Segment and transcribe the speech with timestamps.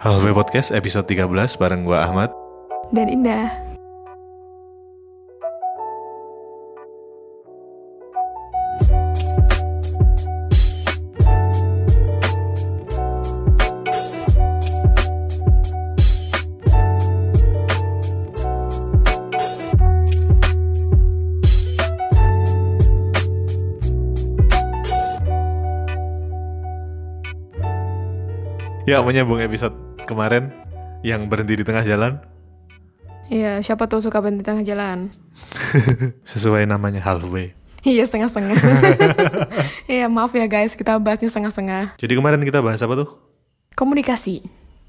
[0.00, 2.32] Halfway Podcast episode 13 bareng gua Ahmad.
[2.88, 3.52] dan Indah.
[28.88, 30.50] Ya, menyambung episode kemarin
[31.00, 32.18] yang berhenti di tengah jalan
[33.30, 35.14] Iya, siapa tuh suka berhenti tengah jalan?
[36.26, 37.54] sesuai namanya halfway.
[37.80, 38.58] Iya, setengah-setengah.
[39.86, 41.94] Iya, maaf ya guys, kita bahasnya setengah-setengah.
[41.94, 43.08] Jadi kemarin kita bahas apa tuh?
[43.78, 44.42] Komunikasi.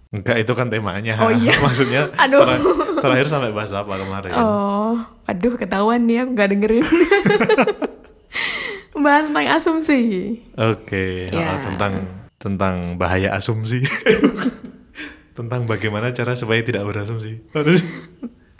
[0.09, 1.21] Enggak, itu kan temanya.
[1.21, 1.53] Oh, iya.
[1.65, 2.41] Maksudnya Aduh.
[2.41, 2.61] tera-
[2.99, 4.33] terakhir sampai bahas apa kemarin?
[4.33, 4.97] Oh,
[5.29, 6.85] aduh ketahuan nih aku nggak dengerin.
[8.97, 10.01] Bahas tentang asumsi.
[10.57, 11.61] Oke, oh, Ya.
[11.61, 11.93] tentang
[12.41, 13.85] tentang bahaya asumsi.
[15.31, 17.41] Tentang bagaimana cara supaya tidak berasumsi.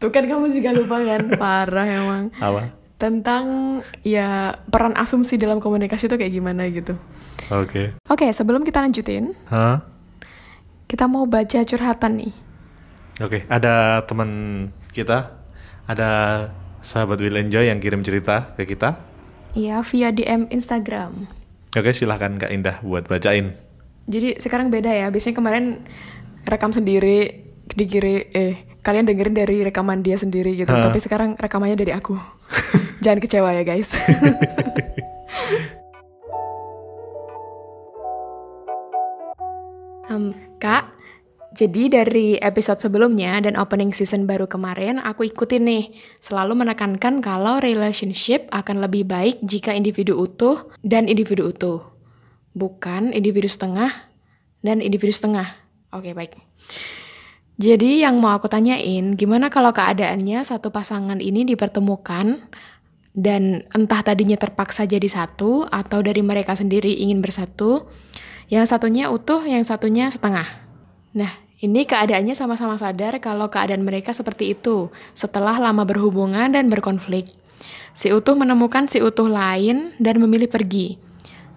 [0.01, 1.21] Tuh kan kamu juga lupa kan?
[1.37, 2.23] Parah emang.
[2.41, 2.73] apa?
[2.97, 3.45] Tentang
[4.05, 6.93] ya peran asumsi dalam komunikasi itu kayak gimana gitu.
[7.49, 7.97] Oke.
[8.07, 9.81] Oke, sebelum kita lanjutin, Hah?
[10.85, 12.33] kita mau baca curhatan nih.
[13.21, 14.29] Oke, ada teman
[14.93, 15.33] kita,
[15.85, 16.09] ada
[16.81, 18.97] sahabat Will Enjoy yang kirim cerita ke kita.
[19.53, 21.27] Iya, via DM Instagram.
[21.75, 23.53] Oke, silahkan Kak Indah buat bacain.
[24.09, 25.07] Jadi sekarang beda ya.
[25.07, 25.65] Biasanya kemarin
[26.47, 30.73] rekam sendiri, dikiri eh kalian dengerin dari rekaman dia sendiri gitu.
[30.73, 30.89] Hah.
[30.89, 32.17] Tapi sekarang rekamannya dari aku.
[33.03, 33.93] Jangan kecewa ya guys.
[40.11, 40.91] Em, Kak,
[41.55, 45.83] jadi dari episode sebelumnya dan opening season baru kemarin aku ikutin nih
[46.19, 51.95] selalu menekankan kalau relationship akan lebih baik jika individu utuh dan individu utuh.
[52.51, 54.11] Bukan individu setengah
[54.59, 55.60] dan individu setengah.
[55.91, 56.39] Oke, baik.
[57.61, 62.41] Jadi yang mau aku tanyain, gimana kalau keadaannya satu pasangan ini dipertemukan
[63.11, 67.85] dan entah tadinya terpaksa jadi satu atau dari mereka sendiri ingin bersatu,
[68.47, 70.47] yang satunya utuh, yang satunya setengah.
[71.13, 71.31] Nah,
[71.61, 77.29] ini keadaannya sama-sama sadar kalau keadaan mereka seperti itu setelah lama berhubungan dan berkonflik.
[77.93, 81.10] Si utuh menemukan si utuh lain dan memilih pergi.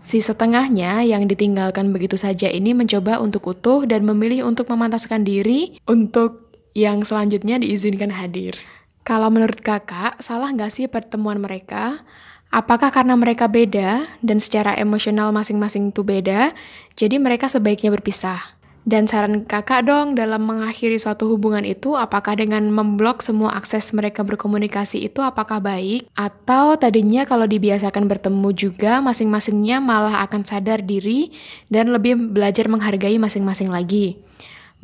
[0.04, 5.80] Si setengahnya yang ditinggalkan begitu saja ini mencoba untuk utuh dan memilih untuk memantaskan diri
[5.88, 8.52] untuk yang selanjutnya diizinkan hadir.
[9.00, 12.04] Kalau menurut kakak, salah nggak sih pertemuan mereka?
[12.52, 16.52] Apakah karena mereka beda dan secara emosional masing-masing itu beda,
[17.00, 18.60] jadi mereka sebaiknya berpisah?
[18.84, 24.20] Dan saran kakak dong dalam mengakhiri suatu hubungan itu, apakah dengan memblok semua akses mereka
[24.20, 26.04] berkomunikasi itu apakah baik?
[26.12, 31.32] Atau tadinya kalau dibiasakan bertemu juga, masing-masingnya malah akan sadar diri
[31.72, 34.20] dan lebih belajar menghargai masing-masing lagi?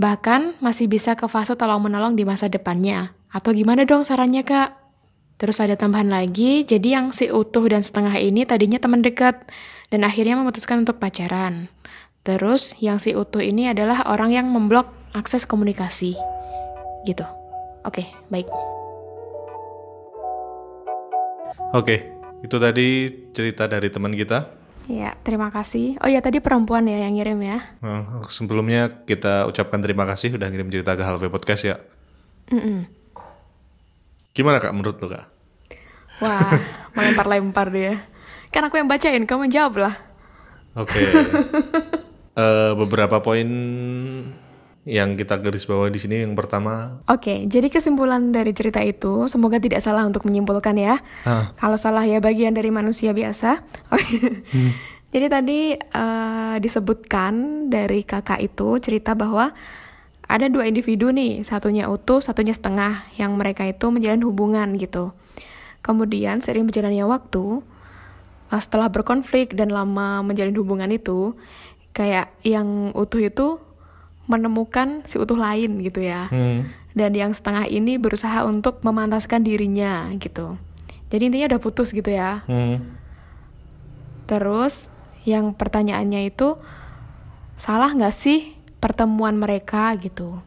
[0.00, 3.12] Bahkan masih bisa ke fase tolong-menolong di masa depannya.
[3.28, 4.80] Atau gimana dong sarannya kak?
[5.36, 9.44] Terus ada tambahan lagi, jadi yang si utuh dan setengah ini tadinya teman dekat
[9.92, 11.68] dan akhirnya memutuskan untuk pacaran.
[12.20, 16.12] Terus yang si utuh ini adalah orang yang memblok akses komunikasi.
[17.08, 17.24] Gitu.
[17.80, 18.44] Oke, baik.
[21.72, 22.12] Oke,
[22.44, 22.88] itu tadi
[23.32, 24.52] cerita dari teman kita.
[24.90, 25.96] Ya, terima kasih.
[26.02, 27.58] Oh ya, tadi perempuan ya yang ngirim ya.
[27.80, 31.76] Nah, sebelumnya kita ucapkan terima kasih udah ngirim cerita ke Halfway Podcast ya.
[32.50, 32.90] Mm-mm.
[34.34, 35.24] Gimana kak menurut lo kak?
[36.20, 36.52] Wah,
[36.92, 38.02] melempar-lempar dia.
[38.50, 39.94] Kan aku yang bacain, kamu jawab lah.
[40.74, 41.00] Oke.
[42.40, 43.48] Eh, beberapa poin
[44.88, 47.04] yang kita garis bawah di sini yang pertama.
[47.04, 50.96] Oke, jadi kesimpulan dari cerita itu, semoga tidak salah untuk menyimpulkan ya.
[51.28, 53.60] Ah, Kalau salah ya bagian dari manusia biasa.
[55.12, 59.50] Jadi tadi eh, disebutkan dari kakak itu cerita bahwa
[60.30, 65.10] ada dua individu nih, satunya utuh, satunya setengah, yang mereka itu menjalin hubungan gitu.
[65.82, 67.66] Kemudian sering berjalannya waktu,
[68.54, 71.34] setelah berkonflik dan lama menjalin hubungan itu,
[71.90, 73.58] kayak yang utuh itu
[74.30, 80.10] menemukan si utuh lain gitu ya hmm, dan yang setengah ini berusaha untuk memantaskan dirinya
[80.18, 80.58] gitu.
[81.10, 82.46] Jadi intinya udah putus gitu ya.
[82.46, 83.02] hmm.
[84.30, 84.86] Terus
[85.26, 86.54] yang pertanyaannya itu
[87.58, 90.38] salah nggak sih pertemuan mereka gitu?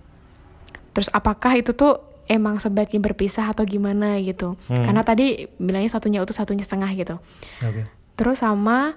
[0.95, 1.99] Terus apakah itu tuh
[2.31, 4.55] emang sebaiknya berpisah atau gimana gitu?
[4.71, 4.87] Hmm.
[4.87, 7.15] Karena tadi bilangnya satunya utuh satunya setengah gitu.
[7.59, 7.83] Oke.
[8.15, 8.95] Terus sama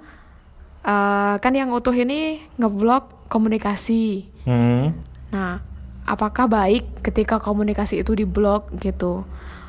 [0.87, 4.31] eh, kan yang utuh ini ngeblok komunikasi.
[4.47, 4.95] Hmm.
[5.35, 5.59] Nah,
[6.07, 9.27] apakah baik ketika komunikasi itu diblok gitu?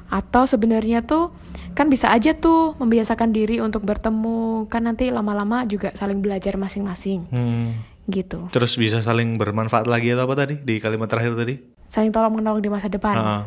[0.08, 1.36] Atau sebenarnya tuh
[1.76, 7.26] kan bisa aja tuh membiasakan diri untuk bertemu, kan nanti lama-lama juga saling belajar masing-masing.
[7.34, 7.74] Hmm.
[8.08, 8.48] gitu.
[8.56, 11.60] Terus bisa saling bermanfaat lagi atau apa tadi di kalimat terakhir tadi?
[11.92, 13.20] Saling tolong menolong di masa depan.
[13.20, 13.44] Ah,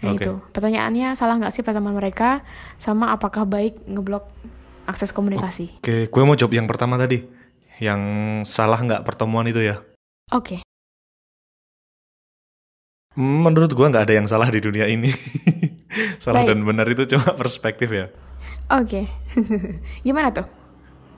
[0.00, 0.24] Nah oke.
[0.24, 2.40] itu pertanyaannya salah nggak sih pertemuan mereka
[2.80, 4.24] sama apakah baik ngeblok
[4.90, 5.78] akses komunikasi?
[5.78, 7.22] Oke, gue mau jawab yang pertama tadi.
[7.78, 8.02] Yang
[8.44, 9.80] salah nggak pertemuan itu ya?
[10.30, 10.60] Oke,
[13.18, 15.10] Menurut gue nggak ada yang salah di dunia ini.
[16.24, 16.54] salah Baik.
[16.54, 18.06] dan benar itu cuma perspektif ya.
[18.70, 19.02] oke.
[20.06, 20.46] Gimana tuh?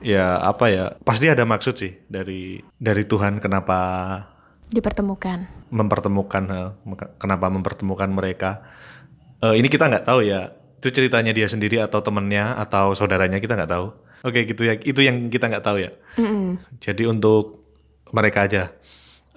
[0.01, 0.97] Ya apa ya?
[1.05, 3.77] Pasti ada maksud sih dari dari Tuhan kenapa
[4.73, 5.69] Dipertemukan.
[5.69, 6.69] mempertemukan eh,
[7.21, 8.65] kenapa mempertemukan mereka.
[9.39, 10.49] Eh, ini kita nggak tahu ya.
[10.83, 13.95] Itu ceritanya dia sendiri atau temennya atau saudaranya kita nggak tahu.
[14.27, 14.75] Oke gitu ya.
[14.75, 15.95] Itu yang kita nggak tahu ya.
[16.19, 16.59] Mm-mm.
[16.83, 17.63] Jadi untuk
[18.11, 18.75] mereka aja,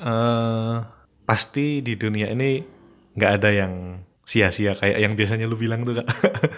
[0.03, 0.77] eh
[1.23, 2.67] pasti di dunia ini
[3.15, 6.07] nggak ada yang sia-sia kayak yang biasanya lu bilang tuh kak.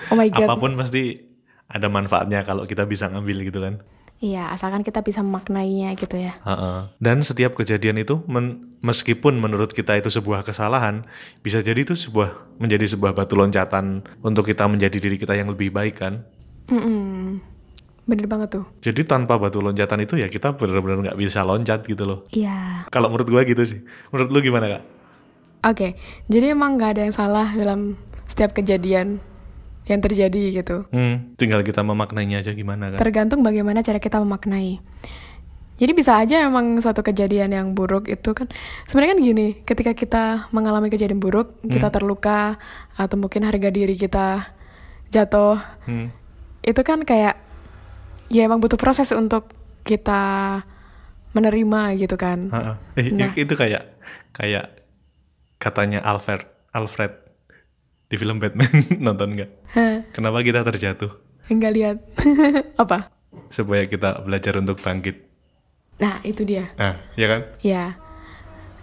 [0.08, 0.40] Oh my God.
[0.49, 1.20] Apa pun pasti
[1.69, 3.85] ada manfaatnya kalau kita bisa ngambil gitu kan.
[4.18, 6.34] Iya, asalkan kita bisa memaknainya gitu ya.
[6.42, 6.90] Ha-ha.
[6.98, 11.06] Dan setiap kejadian itu, men- meskipun menurut kita itu sebuah kesalahan,
[11.38, 15.70] bisa jadi itu sebuah menjadi sebuah batu loncatan untuk kita menjadi diri kita yang lebih
[15.70, 16.26] baik kan.
[16.66, 17.38] Mm-mm.
[18.10, 18.64] Bener banget tuh.
[18.82, 22.26] Jadi tanpa batu loncatan itu ya kita benar-benar nggak bisa loncat gitu loh.
[22.34, 22.90] Iya.
[22.90, 23.86] Kalau menurut gua gitu sih.
[24.10, 24.82] Menurut lu gimana kak?
[25.62, 25.94] Oke,
[26.26, 27.94] jadi emang nggak ada yang salah dalam
[28.26, 29.22] setiap kejadian
[29.88, 30.85] yang terjadi gitu.
[30.93, 33.00] Hmm, tinggal kita memaknainya aja gimana kan?
[33.00, 34.79] Tergantung bagaimana cara kita memaknai.
[35.79, 38.50] Jadi bisa aja emang suatu kejadian yang buruk itu kan
[38.85, 42.58] sebenarnya kan gini, ketika kita mengalami kejadian buruk, kita terluka
[42.94, 44.50] atau mungkin harga diri kita
[45.08, 45.56] jatuh,
[45.87, 46.11] Hmm.
[46.61, 47.38] itu kan kayak
[48.29, 49.55] ya emang butuh proses untuk
[49.87, 50.61] kita
[51.32, 52.50] menerima gitu kan.
[52.50, 52.73] Ha-ha.
[52.99, 53.31] Eh, Nah.
[53.32, 53.87] itu kayak
[54.35, 54.82] kayak
[55.62, 56.43] katanya Alfred
[56.75, 57.14] Alfred
[58.08, 58.69] di film Batman
[59.06, 59.50] nonton nggak?
[60.12, 61.12] Kenapa kita terjatuh?
[61.49, 61.96] enggak lihat.
[62.82, 63.08] Apa?
[63.49, 65.25] Supaya kita belajar untuk bangkit.
[65.96, 66.69] Nah, itu dia.
[66.76, 67.40] Nah, ya kan?
[67.64, 67.84] Ya.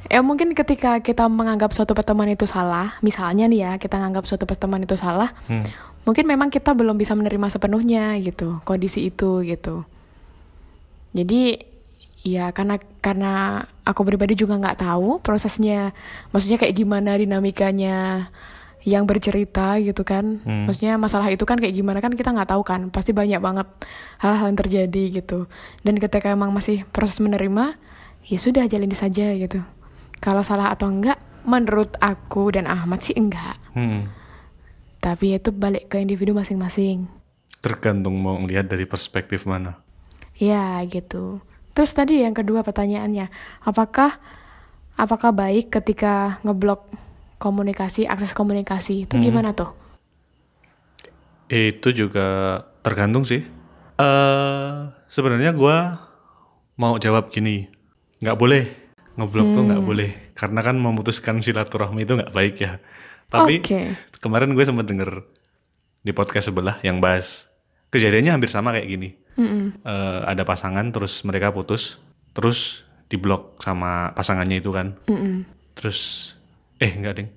[0.06, 4.46] Ya mungkin ketika kita menganggap suatu pertemuan itu salah, misalnya nih ya, kita menganggap suatu
[4.46, 5.66] pertemuan itu salah, Hmm.
[6.06, 9.82] mungkin memang kita belum bisa menerima sepenuhnya gitu, kondisi itu gitu.
[11.14, 11.58] Jadi
[12.22, 13.34] ya karena karena
[13.82, 15.94] aku pribadi juga nggak tahu prosesnya,
[16.30, 18.30] maksudnya kayak gimana dinamikanya
[18.86, 20.46] yang bercerita gitu kan.
[20.46, 20.70] Hmm.
[20.70, 22.94] Maksudnya masalah itu kan kayak gimana kan kita nggak tahu kan.
[22.94, 23.66] Pasti banyak banget
[24.22, 25.50] hal-hal yang terjadi gitu.
[25.82, 27.76] Dan ketika emang masih proses menerima,
[28.30, 29.66] ya sudah jalani saja gitu.
[30.22, 31.18] Kalau salah atau enggak,
[31.50, 33.58] menurut aku dan Ahmad sih enggak.
[33.74, 34.06] Hmm.
[35.02, 37.10] Tapi itu balik ke individu masing-masing.
[37.66, 39.82] Tergantung mau melihat dari perspektif mana.
[40.38, 41.42] Ya gitu.
[41.74, 43.34] Terus tadi yang kedua pertanyaannya,
[43.66, 44.22] apakah
[44.96, 46.88] apakah baik ketika ngeblok
[47.38, 49.72] komunikasi, akses komunikasi itu gimana tuh?
[51.52, 53.46] Itu juga tergantung sih.
[53.96, 54.72] Eh
[55.08, 56.08] sebenarnya gua
[56.76, 57.72] mau jawab gini,
[58.20, 58.64] nggak boleh
[59.16, 62.84] ngeblok tuh nggak boleh, karena kan memutuskan silaturahmi itu nggak baik ya.
[63.32, 63.96] Tapi Oke.
[64.20, 65.24] kemarin gue sempat denger
[66.04, 67.48] di podcast sebelah yang bahas
[67.90, 69.10] kejadiannya hampir sama kayak gini.
[69.40, 69.82] Mm-mm.
[69.84, 72.00] Eh, ada pasangan terus mereka putus,
[72.36, 75.00] terus diblok sama pasangannya itu kan.
[75.08, 75.48] Mm-mm.
[75.76, 76.32] Terus
[76.86, 77.30] eh enggak ding.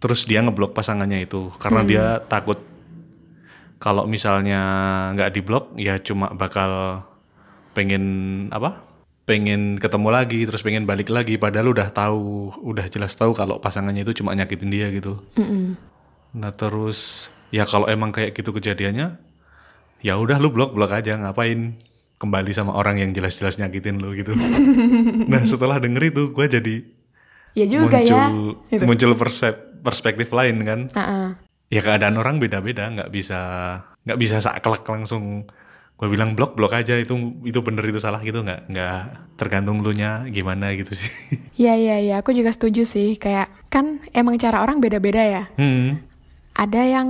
[0.00, 2.58] Terus dia ngeblok pasangannya itu karena dia takut
[3.78, 4.60] kalau misalnya
[5.14, 7.04] nggak diblok ya cuma bakal
[7.76, 8.04] pengen
[8.48, 8.82] apa?
[9.22, 14.02] Pengen ketemu lagi terus pengen balik lagi padahal udah tahu, udah jelas tahu kalau pasangannya
[14.02, 15.22] itu cuma nyakitin dia gitu.
[15.38, 15.78] Mm-mm.
[16.34, 19.22] Nah terus ya kalau emang kayak gitu kejadiannya,
[20.02, 21.78] ya udah lu blok blok aja ngapain
[22.18, 24.34] kembali sama orang yang jelas-jelas nyakitin lu gitu.
[25.30, 26.74] nah setelah denger itu gue jadi
[27.52, 28.26] Ya juga muncul ya.
[28.72, 28.84] Gitu.
[28.88, 30.80] muncul persep- perspektif lain kan.
[30.96, 31.28] Ah-ah.
[31.72, 33.40] Ya keadaan orang beda-beda, nggak bisa
[34.02, 35.46] nggak bisa saklek langsung
[35.94, 37.14] gue bilang blok blok aja itu
[37.46, 38.98] itu bener itu salah gitu nggak nggak
[39.38, 41.08] tergantung lu nya gimana gitu sih.
[41.54, 43.14] Iya iya iya, aku juga setuju sih.
[43.16, 45.44] Kayak kan emang cara orang beda-beda ya.
[45.56, 46.02] hmm.
[46.52, 47.08] Ada yang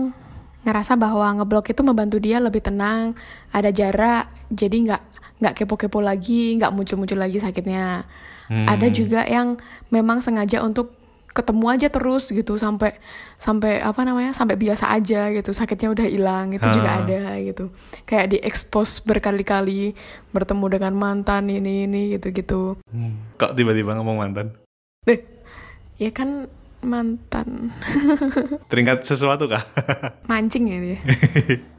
[0.63, 3.19] ngerasa bahwa ngeblok itu membantu dia lebih tenang,
[3.51, 5.03] ada jarak, jadi nggak
[5.43, 8.07] nggak kepo-kepo lagi, nggak muncul-muncul lagi sakitnya.
[8.47, 8.65] Hmm.
[8.65, 9.59] Ada juga yang
[9.89, 10.95] memang sengaja untuk
[11.29, 12.93] ketemu aja terus gitu sampai
[13.35, 17.01] sampai apa namanya sampai biasa aja gitu sakitnya udah hilang itu juga Ah.
[17.01, 17.73] ada gitu
[18.05, 19.97] kayak diekspos berkali-kali
[20.29, 23.17] bertemu dengan mantan ini ini gitu gitu Hmm.
[23.35, 24.53] Kok tiba-tiba ngomong mantan?
[25.03, 25.25] deh
[25.97, 26.53] ya kan
[26.85, 27.73] mantan
[28.69, 29.65] Teringat sesuatu kah?
[30.29, 30.99] mancing ya dia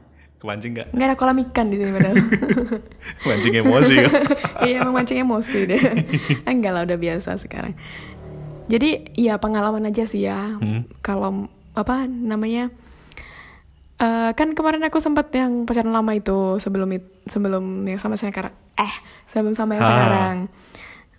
[0.44, 0.88] Kepancing nggak?
[0.92, 2.16] nggak ada kolam ikan di sini padahal
[3.26, 4.12] Mancing emosi kok.
[4.68, 5.80] iya emang mancing emosi deh
[6.44, 7.72] enggak lah udah biasa sekarang
[8.64, 10.84] jadi ya pengalaman aja sih ya Hmm.
[11.00, 12.68] kalau apa namanya
[13.96, 18.28] eh kan kemarin aku sempat yang pacaran lama itu sebelum it- sebelum yang sama saya
[18.28, 19.88] sekarang eh sebelum sama yang Ah.
[19.88, 20.36] sekarang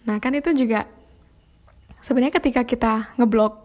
[0.06, 0.86] Nah kan itu juga
[2.00, 3.58] sebenarnya ketika kita ngeblok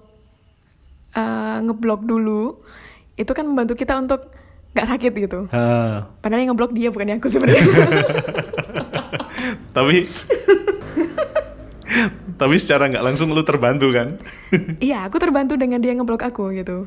[1.13, 2.65] eh, ngeblok dulu
[3.15, 4.25] itu kan membantu kita untuk
[4.75, 5.41] nggak sakit gitu.
[5.51, 7.61] Ah, Padahal yang ngeblok dia bukan aku sebenarnya.
[9.77, 10.07] tapi
[12.41, 14.17] tapi secara nggak langsung lu terbantu kan?
[14.87, 16.87] Iya, aku terbantu dengan dia ngeblok aku gitu.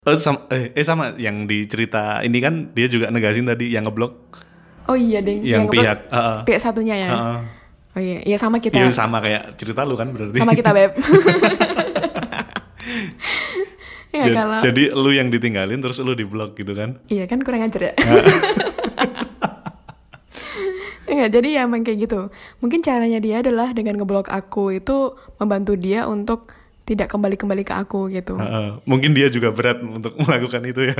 [0.00, 3.84] Oh, sama, eh, eh sama yang di cerita ini kan dia juga negasin tadi yang
[3.84, 4.32] ngeblok
[4.88, 6.40] Oh iya ding, yang ngeblok pihak ah.
[6.42, 7.10] pihak satunya ya.
[7.12, 7.40] Ah.
[7.90, 8.78] Oh iya, iya sama kita.
[8.78, 10.38] Iya sama kayak cerita lu kan berarti.
[10.38, 10.94] Sama kita beb.
[14.16, 16.98] ya Ja- kalau Jadi lu yang ditinggalin terus lu diblok gitu kan?
[17.06, 17.92] iya kan kurang ajar ya.
[21.06, 22.20] Enggak, jadi ya emang kayak gitu.
[22.58, 24.96] Mungkin caranya dia adalah dengan ngeblok aku itu
[25.36, 26.50] membantu dia untuk
[26.82, 28.34] tidak kembali-kembali ke aku gitu.
[28.34, 28.68] Ah, ah.
[28.82, 30.98] Mungkin dia juga berat untuk melakukan itu ya.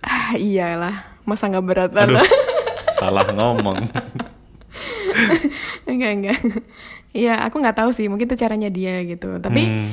[0.00, 2.18] Ah, iyalah, masa nggak berat Aduh,
[2.92, 3.86] salah ngomong.
[5.86, 6.38] enggak enggak.
[7.14, 9.38] Iya, aku nggak tahu sih, mungkin itu caranya dia gitu.
[9.38, 9.90] Tapi Hmm.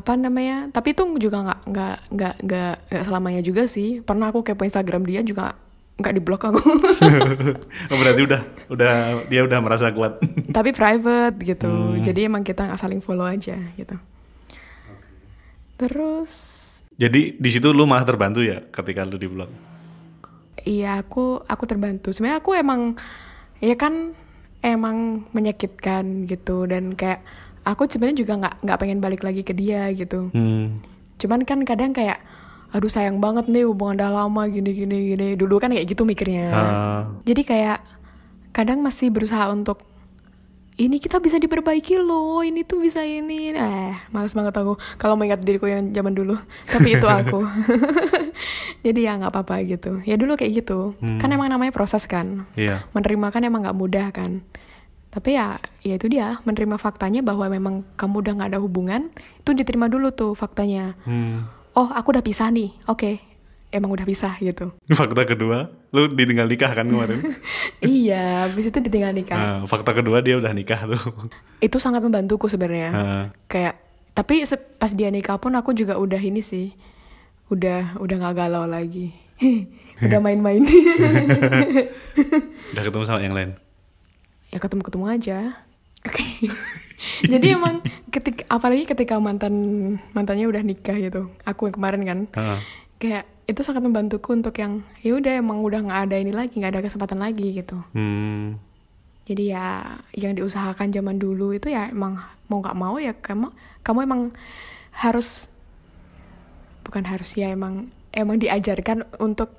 [0.00, 0.70] Apa namanya?
[0.74, 4.02] Tapi itu juga nggak nggak nggak nggak nggak selamanya juga sih.
[4.02, 5.54] Pernah aku kepo Instagram dia juga
[5.94, 6.60] nggak diblok aku.
[7.92, 8.92] Oh, berarti udah udah
[9.30, 10.18] dia udah merasa kuat.
[10.56, 12.00] Tapi private gitu.
[12.02, 13.94] Jadi emang kita nggak saling follow aja gitu.
[15.78, 16.32] Terus
[16.94, 19.50] Jadi di situ lu malah terbantu ya ketika lu diblok.
[20.64, 22.14] iya aku aku terbantu.
[22.14, 22.94] Sebenarnya aku emang
[23.58, 24.14] ya kan
[24.64, 27.20] emang menyakitkan gitu dan kayak
[27.64, 30.28] aku sebenarnya juga nggak nggak pengen balik lagi ke dia gitu.
[30.30, 30.78] Hmm.
[31.16, 32.20] Cuman kan kadang kayak
[32.74, 35.28] aduh sayang banget nih hubungan udah lama gini gini gini.
[35.34, 36.46] Dulu kan kayak gitu mikirnya.
[36.52, 37.80] Ah, Jadi kayak
[38.54, 39.82] kadang masih berusaha untuk
[40.74, 43.54] ini kita bisa diperbaiki loh, ini tuh bisa ini.
[43.54, 46.34] Eh, males banget aku kalau mengingat diriku yang zaman dulu.
[46.66, 47.46] Tapi itu aku.
[48.84, 50.02] Jadi ya nggak apa-apa gitu.
[50.02, 50.98] Ya dulu kayak gitu.
[50.98, 52.44] Kan emang namanya proses kan.
[52.58, 52.82] iya.
[52.90, 54.42] Menerima kan emang nggak mudah kan.
[55.14, 59.14] Tapi ya, ya itu dia menerima faktanya bahwa memang kamu udah nggak ada hubungan.
[59.38, 60.98] Itu diterima dulu tuh faktanya.
[61.06, 61.46] Hmm.
[61.78, 62.74] Oh, aku udah pisah nih.
[62.90, 63.22] Oke,
[63.70, 64.74] emang udah pisah gitu.
[64.98, 67.22] Fakta kedua, lu ditinggal nikah kan kemarin?
[67.82, 69.38] iya, habis itu ditinggal nikah.
[69.38, 71.02] Nah, fakta kedua dia udah nikah tuh.
[71.66, 73.80] itu sangat membantuku sebenarnya Ah, kayak
[74.14, 74.46] tapi
[74.78, 76.70] pas dia nikah pun aku juga udah ini sih
[77.50, 79.10] udah udah nggak galau lagi
[79.98, 80.62] udah main-main
[82.72, 83.58] udah ketemu sama yang lain.
[84.54, 85.38] Ya ketemu ketemu aja.
[86.06, 86.22] Oke.
[87.32, 87.82] jadi emang
[88.14, 89.54] ketika apalagi ketika mantan
[90.14, 91.34] mantannya udah nikah gitu.
[91.42, 92.18] Aku yang kemarin kan.
[92.38, 92.62] Ah,
[93.02, 96.78] kayak itu sangat membantuku untuk yang ya udah emang udah nggak ada ini lagi nggak
[96.78, 97.76] ada kesempatan lagi gitu.
[97.92, 98.56] Hmm.
[99.24, 99.66] jadi ya
[100.12, 103.48] yang diusahakan zaman dulu itu ya emang mau nggak mau ya kamu
[103.80, 104.22] kamu emang
[104.92, 105.48] harus
[106.84, 109.52] bukan harus ya emang emang diajarkan untuk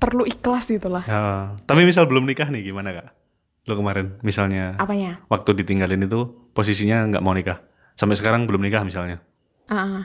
[0.00, 1.04] perlu ikhlas gitu lah.
[1.04, 3.19] Ya, tapi misal belum nikah nih gimana kak?
[3.68, 5.20] Lu kemarin misalnya apanya?
[5.28, 7.60] waktu ditinggalin itu posisinya nggak mau nikah.
[7.94, 9.20] Sampai sekarang belum nikah misalnya.
[9.68, 10.04] ah ah.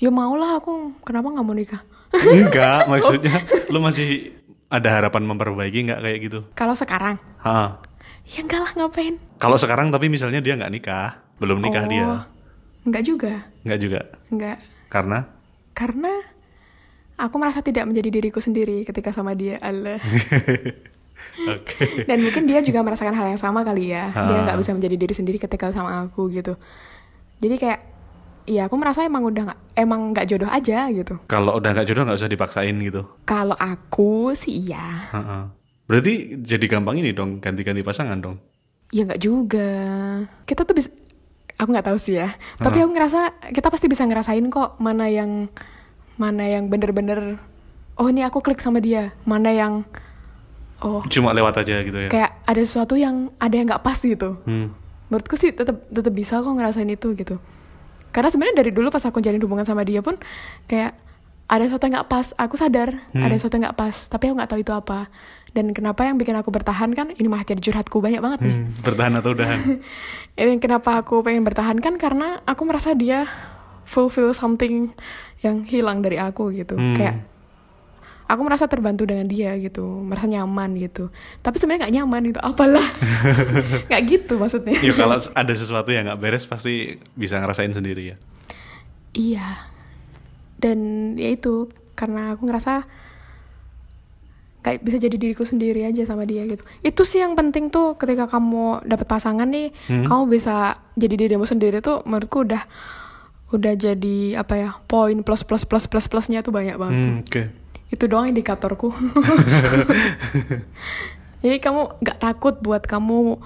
[0.00, 0.96] ya mau lah aku.
[1.04, 1.80] Kenapa nggak mau nikah?
[2.14, 3.36] Enggak, maksudnya
[3.68, 4.32] lu masih
[4.70, 6.40] ada harapan memperbaiki nggak kayak gitu?
[6.56, 7.20] kalau sekarang?
[7.44, 7.78] Ha.
[8.24, 9.20] ya enggak lah ngapain?
[9.36, 12.08] Kalau sekarang tapi misalnya dia nggak nikah, belum nikah Oh, dia,
[12.88, 13.32] enggak juga.
[13.62, 14.00] Nggak juga,
[14.32, 14.56] enggak.
[14.88, 15.18] Karena?
[15.74, 16.12] Karena
[17.14, 19.60] aku merasa tidak menjadi diriku sendiri ketika sama dia.
[19.60, 20.00] Allah
[22.08, 24.10] dan mungkin dia juga merasakan hal yang sama kali ya.
[24.10, 24.42] Dia Ah.
[24.44, 26.54] nggak bisa menjadi diri sendiri ketika sama aku gitu.
[27.38, 27.80] Jadi kayak
[28.44, 31.16] ya aku merasa emang udah nggak emang nggak jodoh aja gitu.
[31.24, 33.02] Kalau udah nggak jodoh nggak usah dipaksain gitu.
[33.24, 35.10] kalau aku sih iya.
[35.10, 35.38] Ha-ha.
[35.84, 38.36] Berarti jadi gampang ini dong ganti-ganti pasangan dong.
[38.88, 39.68] ya nggak juga.
[40.44, 40.88] Kita tuh bisa
[41.56, 42.30] aku nggak tahu sih ya.
[42.56, 45.48] Tapi aku ngerasa kita pasti bisa ngerasain kok mana yang
[46.14, 47.42] mana yang bener-bener
[47.96, 49.10] oh ini aku klik sama dia.
[49.24, 49.82] Mana yang
[50.80, 52.08] oh Cuma lewat aja gitu ya.
[52.08, 54.74] kayak ada sesuatu yang ada yang nggak pas gitu Hmm.
[55.06, 57.38] menurutku sih tetap tetap bisa kok ngerasain itu gitu
[58.10, 60.14] karena sebenarnya dari dulu pas aku jalin hubungan sama dia pun
[60.64, 60.94] kayak
[61.44, 64.48] ada sesuatu yang nggak pas aku sadar ada sesuatu yang nggak pas tapi aku nggak
[64.48, 65.12] tahu itu apa
[65.50, 68.68] dan kenapa yang bikin aku bertahan kan ini malah jadi curhatku banyak banget nih Hmm,
[68.80, 69.60] Bertahan atau udahan?
[70.40, 73.28] ini kenapa aku pengen bertahan kan karena aku merasa dia
[73.84, 74.90] fulfill something
[75.40, 76.96] yang hilang dari aku gitu Hmm.
[76.96, 77.16] kayak
[78.24, 81.12] aku merasa terbantu dengan dia gitu merasa nyaman gitu
[81.44, 82.88] tapi sebenarnya nggak nyaman gitu apalah
[83.88, 88.16] nggak gitu maksudnya ya kalau ada sesuatu yang nggak beres pasti bisa ngerasain sendiri ya.
[89.14, 89.48] Iya.
[90.58, 90.78] Dan
[91.14, 92.84] ya itu karena aku ngerasa
[94.64, 96.64] kayak bisa jadi diriku sendiri aja sama dia gitu.
[96.80, 101.84] Itu sih yang penting tuh ketika kamu dapet pasangan nih, kamu bisa jadi dirimu sendiri
[101.84, 102.64] tuh menurutku udah
[103.54, 106.96] udah jadi apa ya poin plus plus plus plus plusnya tuh banyak banget.
[106.96, 107.42] Hmm, Oke.
[107.94, 108.90] Itu doang indikatorku.
[111.44, 113.38] Jadi kamu nggak takut buat kamu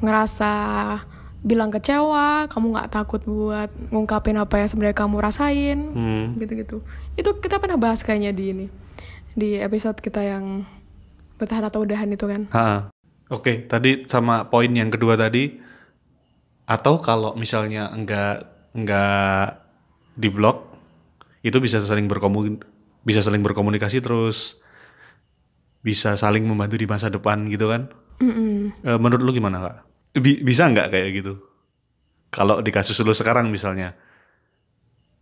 [0.00, 0.52] ngerasa
[1.44, 6.40] bilang kecewa, kamu nggak takut buat ngungkapin apa yang sebenarnya kamu rasain, Hmm.
[6.40, 6.80] gitu-gitu.
[7.20, 8.66] Itu kita pernah bahas kayaknya di ini,
[9.36, 10.64] di episode kita yang
[11.36, 12.48] bertahan atau udahan itu kan.
[13.28, 15.60] Oke, tadi sama poin yang kedua tadi
[16.64, 19.60] atau kalau misalnya enggak enggak
[20.16, 20.72] di blok
[21.44, 22.72] itu bisa saling berkomunikasi
[23.04, 24.58] bisa saling berkomunikasi terus
[25.84, 27.92] bisa saling membantu di masa depan gitu kan?
[28.24, 28.72] Mm-mm.
[28.80, 29.76] Eh, menurut lu gimana kak?
[30.18, 31.34] Bi- bisa nggak kayak gitu?
[32.32, 33.94] Kalau di kasus lu sekarang misalnya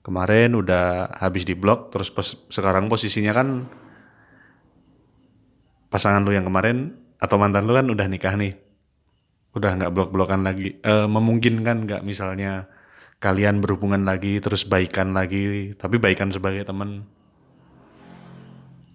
[0.02, 3.48] kemarin udah habis di blok terus pos- sekarang posisinya kan
[5.92, 8.56] pasangan lu yang kemarin atau mantan lu kan udah nikah nih
[9.52, 12.66] udah nggak blok-blokan lagi Eh, memungkinkan nggak misalnya
[13.22, 17.06] kalian berhubungan lagi terus baikan lagi tapi baikan sebagai teman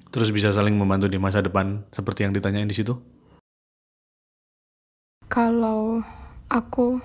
[0.09, 2.95] terus bisa saling membantu di masa depan seperti yang ditanyain di situ
[5.27, 5.99] Kalau
[6.47, 7.03] aku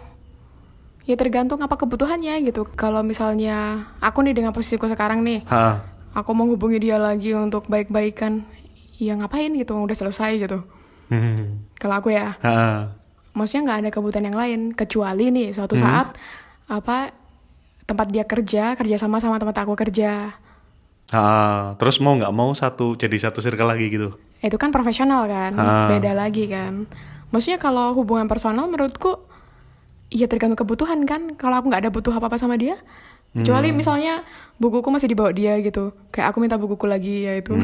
[1.02, 2.62] ya tergantung apa kebutuhannya gitu.
[2.78, 5.82] Kalau misalnya aku nih dengan posisiku sekarang nih, ha
[6.14, 8.46] aku mau hubungi dia lagi untuk baik-baikan,
[9.02, 10.62] ya ngapain gitu, udah selesai gitu.
[11.10, 11.66] Hmm.
[11.82, 12.94] Kalau aku ya, ha
[13.32, 16.16] maksudnya nggak ada kebutuhan yang lain kecuali nih suatu saat
[16.68, 17.12] apa
[17.88, 20.36] tempat dia kerja kerja sama sama tempat aku kerja
[21.12, 24.16] Ah, terus mau nggak mau satu jadi satu circle lagi gitu.
[24.40, 25.86] itu kan profesional kan Ah.
[25.86, 26.90] beda lagi kan
[27.28, 29.22] maksudnya kalau hubungan personal menurutku
[30.08, 32.74] ya tergantung kebutuhan kan kalau aku nggak ada butuh apa apa sama dia
[33.30, 34.24] kecuali misalnya
[34.56, 37.54] bukuku masih dibawa dia gitu kayak aku minta bukuku lagi ya itu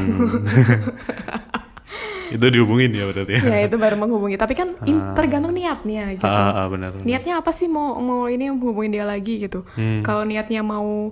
[2.29, 3.41] Itu dihubungin ya berarti ya.
[3.43, 6.93] ya itu baru menghubungi tapi kan in- tergantung niatnya gitu Ah, ah, benar.
[6.93, 7.01] benar.
[7.03, 9.99] niatnya apa sih mau mau ini hubungin dia lagi gitu Hmm.
[9.99, 11.09] kalau niatnya mau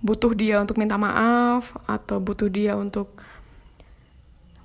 [0.00, 3.12] butuh dia untuk minta maaf atau butuh dia untuk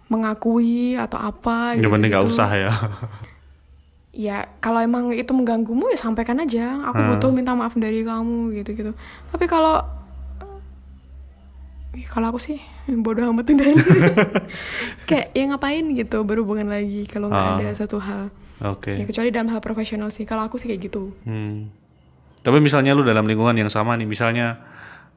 [0.06, 2.72] mengakui atau apa Yang gitu, penting nggak usah ya.
[4.28, 7.08] ya kalau emang itu mengganggumu ya sampaikan aja aku Ah.
[7.12, 8.92] butuh minta maaf dari kamu gitu gitu
[9.28, 9.84] tapi kalau
[11.92, 13.68] ya kalau aku sih bodoh amat udah
[15.10, 17.60] kayak ya ngapain gitu berhubungan lagi kalau nggak Ah.
[17.60, 18.32] ada satu hal
[18.64, 18.96] Oke.
[18.96, 21.68] ya kecuali dalam hal profesional sih kalau aku sih kayak gitu Hmm.
[22.40, 24.62] Tapi misalnya lu dalam lingkungan yang sama nih, misalnya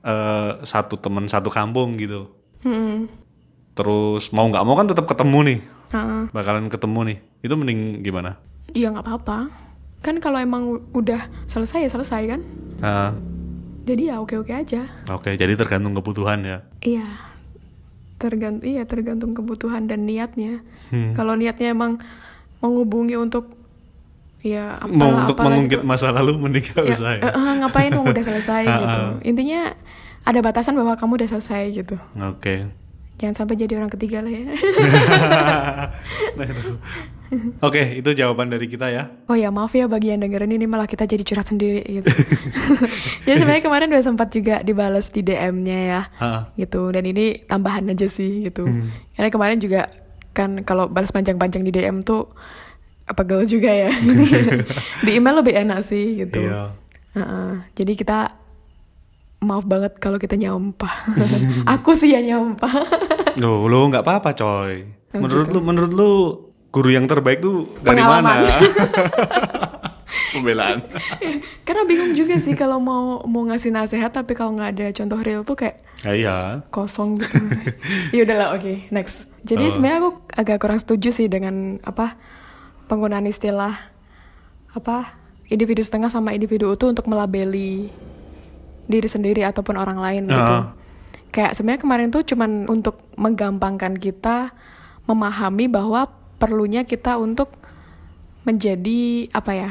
[0.01, 2.31] eh, satu temen satu kampung gitu.
[2.61, 3.07] Hmm.
[3.73, 5.59] Terus mau nggak mau kan tetap ketemu nih,
[5.89, 6.27] Ah.
[6.29, 7.19] bakalan ketemu nih.
[7.41, 8.37] Itu mending gimana?
[8.71, 9.39] Iya nggak apa-apa.
[9.99, 12.41] Kan kalau emang udah selesai ya selesai kan.
[12.79, 13.13] Ah,
[13.83, 14.85] Jadi ya oke-oke aja.
[15.09, 16.61] Oke, jadi tergantung kebutuhan ya.
[16.79, 17.09] Iya.
[18.15, 20.61] Tergantung iya tergantung kebutuhan dan niatnya.
[20.91, 21.15] Hmm.
[21.15, 21.97] Kalau niatnya emang
[22.59, 23.55] menghubungi untuk
[24.39, 25.87] ya apalah, mau untuk apalah mengungkit gitu.
[25.87, 27.23] masa lalu mending nggak Ya, usah ya.
[27.57, 29.01] ngapain wong udah selesai gitu.
[29.25, 29.61] Intinya
[30.29, 31.97] ada batasan bahwa kamu udah selesai gitu.
[32.21, 32.69] Oke.
[33.17, 34.45] Jangan sampai jadi orang ketiga lah ya.
[36.39, 36.71] Nah, itu.
[37.61, 39.11] Oke, itu jawaban dari kita ya.
[39.27, 42.07] Oh ya maaf ya bagi yang dengerin ini malah kita jadi curhat sendiri gitu.
[43.27, 46.01] jadi sebenarnya kemarin udah sempat juga dibalas di DM-nya ya.
[46.21, 46.55] Ha.
[46.55, 48.65] gitu dan ini tambahan aja sih gitu
[49.13, 49.91] karena kemarin juga
[50.31, 52.31] kan kalau balas panjang-panjang di DM tuh
[53.05, 53.91] apa gaul juga ya
[55.05, 56.79] di email lebih enak sih gitu Iya.
[57.13, 57.51] Heeh.
[57.75, 58.19] jadi kita
[59.39, 60.91] maaf banget kalau kita nyampah
[61.75, 62.73] aku sih ya nyampah
[63.39, 64.83] Loh, lo nggak apa-apa coy.
[65.09, 65.55] Oh, Menurut gitu.
[65.55, 66.11] lu, menurut lu
[66.69, 68.35] guru yang terbaik tuh dari Pengalaman.
[68.35, 68.59] mana?
[70.29, 70.83] Pembelaan.
[71.63, 75.43] karena bingung juga sih kalau mau mau ngasih nasihat tapi kalau nggak ada contoh real
[75.43, 76.37] tuh kayak Ya, iya.
[76.69, 77.35] kosong gitu.
[78.13, 79.27] ya udahlah, oke, next.
[79.41, 79.73] Jadi Oh.
[79.73, 82.15] sebenarnya aku agak kurang setuju sih dengan apa
[82.87, 83.75] penggunaan istilah
[84.69, 85.15] apa
[85.47, 87.91] individu setengah sama individu utuh untuk melabeli
[88.89, 90.55] diri sendiri ataupun orang lain gitu.
[90.59, 90.73] Ah.
[91.29, 94.57] Kayak sebenarnya kemarin tuh cuman untuk menggampangkan kita
[95.05, 96.09] memahami bahwa
[96.41, 97.53] perlunya kita untuk
[98.49, 99.71] menjadi apa ya?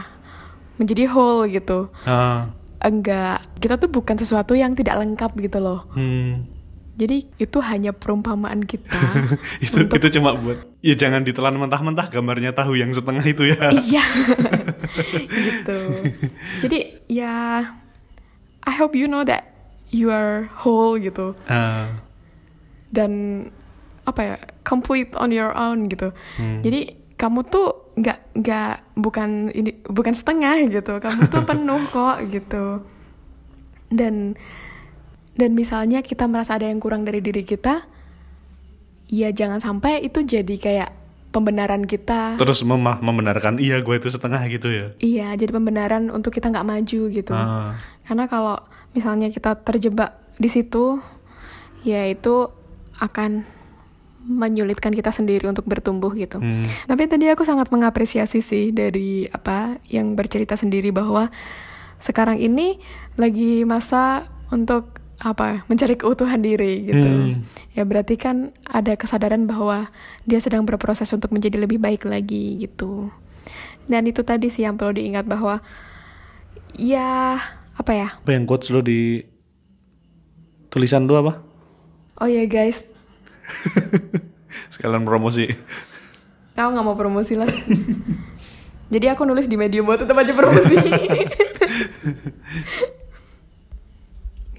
[0.78, 1.90] Menjadi whole gitu.
[2.06, 5.90] Ah, Enggak, kita tuh bukan sesuatu yang tidak lengkap gitu loh.
[5.98, 6.58] hmm.
[6.98, 8.98] Jadi itu hanya perumpamaan kita.
[9.66, 13.70] itu itu cuma buat ya jangan ditelan mentah-mentah gambarnya tahu yang setengah itu ya.
[13.70, 14.06] iya.
[15.46, 15.78] gitu.
[16.66, 17.70] Jadi ya
[18.68, 19.48] I hope you know that
[19.88, 22.04] you are whole gitu Ah,
[22.92, 23.12] dan
[24.04, 26.16] apa ya complete on your own gitu.
[26.40, 26.64] Hmm.
[26.64, 31.00] Jadi kamu tuh nggak nggak bukan ini bukan setengah gitu.
[31.00, 32.84] Kamu tuh penuh kok gitu.
[33.92, 34.36] Dan
[35.36, 37.86] dan misalnya kita merasa ada yang kurang dari diri kita,
[39.12, 40.90] ya jangan sampai itu jadi kayak
[41.28, 42.40] pembenaran kita.
[42.42, 44.88] terus memah membenarkan iya gue itu setengah gitu ya.
[44.98, 47.34] Iya, jadi pembenaran untuk kita nggak maju gitu.
[47.36, 47.78] Ah,
[48.08, 48.58] Karena kalau
[48.96, 51.04] misalnya kita terjebak di situ,
[51.84, 52.50] ya itu
[52.98, 53.46] akan
[54.28, 56.44] menyulitkan kita sendiri untuk bertumbuh gitu.
[56.44, 56.68] Hmm.
[56.88, 61.32] Tapi tadi aku sangat mengapresiasi sih dari apa yang bercerita sendiri bahwa
[61.98, 62.78] sekarang ini
[63.16, 67.08] lagi masa untuk apa mencari keutuhan diri gitu.
[67.08, 67.42] Hmm.
[67.74, 69.90] Ya berarti kan ada kesadaran bahwa
[70.28, 73.10] dia sedang berproses untuk menjadi lebih baik lagi gitu.
[73.88, 75.64] Dan itu tadi sih yang perlu diingat bahwa
[76.76, 77.40] ya
[77.78, 78.08] apa ya?
[78.18, 79.22] Apa yang quotes lo di
[80.74, 81.46] tulisan lu apa?
[82.18, 82.98] Oh ya guys,
[84.74, 85.48] Sekalian promosi.
[86.58, 87.48] Kamu nggak mau promosi lah.
[88.94, 90.80] Jadi aku nulis di medium buat tetap aja promosi.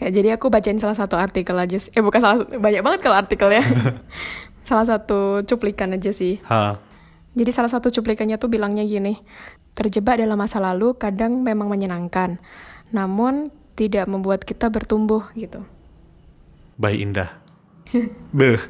[0.04, 1.88] ya, jadi aku bacain salah satu artikel aja sih.
[1.96, 3.64] Eh bukan salah banyak banget kalau artikel ya.
[4.68, 6.44] salah satu cuplikan aja sih.
[6.44, 6.76] Ha.
[7.32, 9.16] Jadi salah satu cuplikannya tuh bilangnya gini.
[9.72, 12.36] Terjebak dalam masa lalu kadang memang menyenangkan.
[12.90, 15.62] Namun tidak membuat kita bertumbuh gitu.
[16.74, 17.30] Bayi indah.
[18.36, 18.60] Beuh.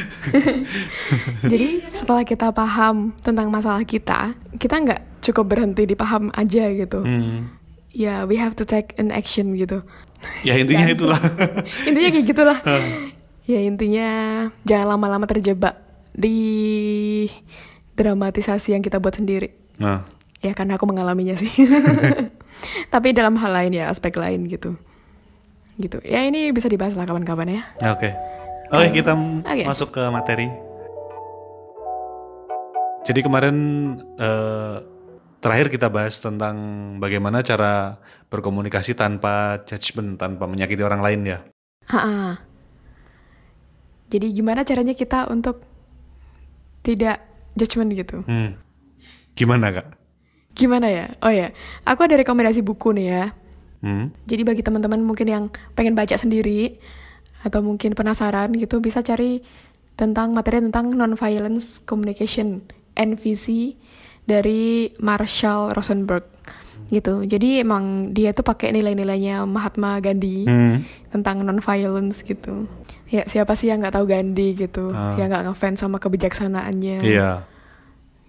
[1.52, 7.02] Jadi setelah kita paham tentang masalah kita, kita nggak cukup berhenti di paham aja gitu.
[7.02, 7.50] Hmm.
[7.90, 9.82] Ya, we have to take an action gitu.
[10.46, 11.18] Ya intinya itulah.
[11.88, 12.58] intinya kayak gitulah.
[13.50, 14.08] ya intinya
[14.62, 15.74] jangan lama-lama terjebak
[16.14, 17.26] di
[17.98, 19.50] dramatisasi yang kita buat sendiri.
[19.82, 20.06] Nah,
[20.40, 21.52] Ya karena aku mengalaminya sih.
[22.88, 24.76] Tapi dalam hal lain ya, aspek lain gitu.
[25.80, 25.96] Gitu.
[26.04, 27.62] Ya ini bisa dibahas lah kapan-kapan ya.
[27.92, 28.10] oke.
[28.70, 29.66] Oke, kita m- Oke.
[29.66, 30.46] masuk ke materi.
[33.02, 33.56] Jadi kemarin
[34.14, 34.76] eh,
[35.42, 36.56] terakhir kita bahas tentang
[37.02, 37.98] bagaimana cara
[38.30, 41.38] berkomunikasi tanpa judgment, tanpa menyakiti orang lain ya.
[41.90, 42.38] Ha-ha.
[44.10, 45.62] Jadi gimana caranya kita untuk
[46.86, 47.22] tidak
[47.58, 48.22] judgement gitu?
[48.26, 48.54] Hmm.
[49.34, 49.86] Gimana kak?
[50.52, 51.06] Gimana ya?
[51.20, 53.24] Oh ya, aku ada rekomendasi buku nih ya.
[53.80, 54.12] Hmm.
[54.28, 56.76] Jadi bagi teman-teman mungkin yang pengen baca sendiri
[57.40, 59.40] atau mungkin penasaran gitu bisa cari
[59.96, 62.60] tentang materi tentang non-violence communication
[62.92, 63.76] NVC
[64.24, 66.28] dari Marshall Rosenberg
[66.90, 67.24] gitu.
[67.24, 70.84] Jadi emang dia tuh pakai nilai-nilainya Mahatma Gandhi Hmm.
[71.08, 72.68] tentang non-violence gitu.
[73.08, 75.16] Ya siapa sih yang nggak tahu Gandhi gitu, Ah.
[75.16, 76.98] yang nggak ngefans sama kebijaksanaannya.
[77.00, 77.46] Iya.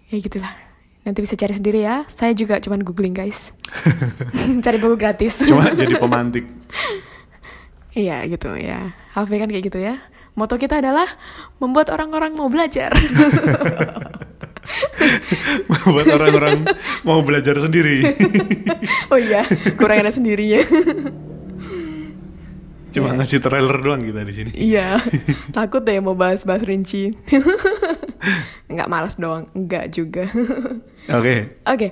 [0.08, 0.54] Ya gitulah.
[1.02, 2.06] Nanti bisa cari sendiri ya.
[2.06, 3.50] Saya juga cuman googling guys.
[4.66, 5.42] cari buku gratis.
[5.46, 6.46] Cuma jadi pemantik.
[7.92, 8.96] Iya gitu ya.
[9.12, 10.00] HV kan kayak gitu ya.
[10.32, 11.04] Moto kita adalah
[11.60, 12.88] membuat orang-orang mau belajar.
[15.92, 16.64] Buat orang-orang
[17.04, 18.00] mau belajar sendiri.
[19.12, 19.44] oh iya,
[19.76, 20.64] kurang ada sendirinya.
[22.96, 24.52] Cuma ngasih trailer doang kita di sini.
[24.56, 24.96] iya,
[25.52, 27.12] takut deh mau bahas-bahas rinci.
[28.72, 30.26] Enggak malas doang, enggak juga.
[31.18, 31.62] Oke.
[31.66, 31.88] Oke.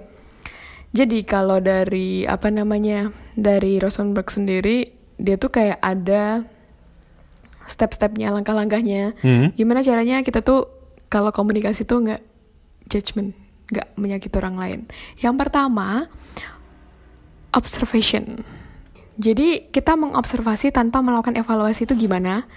[0.89, 3.13] Jadi kalau dari apa namanya?
[3.39, 6.43] Dari Rosenberg sendiri, dia tuh kayak ada
[7.69, 9.15] step-stepnya, langkah-langkahnya.
[9.21, 9.53] Hmm.
[9.55, 10.67] Gimana caranya kita tuh
[11.07, 12.21] kalau komunikasi tuh nggak
[12.89, 13.37] judgment,
[13.69, 14.79] nggak menyakiti orang lain.
[15.21, 16.09] Yang pertama,
[17.53, 18.41] observation.
[19.19, 22.47] Jadi kita mengobservasi tanpa melakukan evaluasi itu gimana?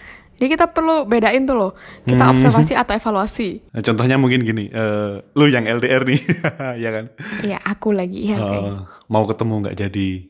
[0.43, 1.71] Jadi kita perlu bedain tuh loh,
[2.03, 2.35] kita Hmm.
[2.35, 3.63] observasi atau evaluasi.
[3.71, 6.19] Nah, contohnya mungkin gini, eh, lu yang LDR nih,
[6.83, 7.05] ya kan?
[7.47, 8.43] Ya aku lagi ya.
[8.43, 8.75] Eh,
[9.07, 10.27] mau ketemu nggak jadi.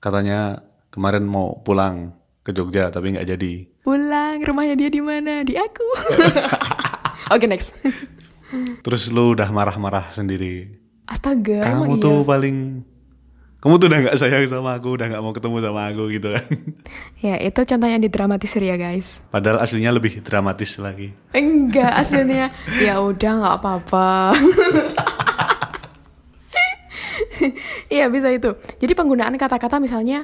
[0.00, 3.68] Katanya kemarin mau pulang ke Jogja tapi nggak jadi.
[3.84, 5.44] Pulang, rumahnya dia di mana?
[5.44, 5.84] Di aku.
[7.36, 7.76] Oke, next.
[8.80, 10.72] Terus lu udah marah-marah sendiri.
[11.04, 12.00] Astaga, kamu iya?
[12.00, 12.56] tuh paling,
[13.58, 16.46] kamu tuh udah nggak sayang sama aku, udah nggak mau ketemu sama aku gitu kan.
[17.18, 19.18] Ya, itu contoh yang didramatisir ya, guys.
[19.28, 21.10] Padahal aslinya lebih dramatis lagi.
[21.34, 22.54] Enggak, aslinya.
[22.78, 24.38] ya udah, nggak apa-apa.
[27.90, 28.54] Iya, bisa itu.
[28.78, 30.22] Jadi penggunaan kata-kata misalnya,